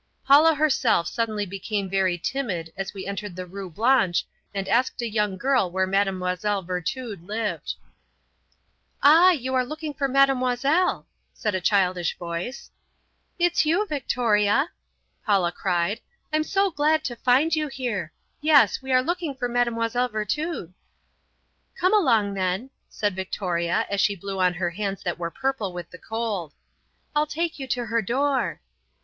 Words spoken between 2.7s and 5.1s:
as we entered the Rue Blanche and asked a